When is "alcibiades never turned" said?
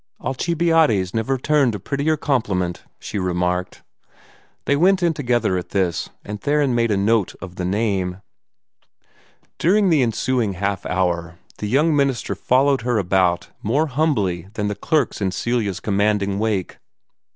0.23-1.75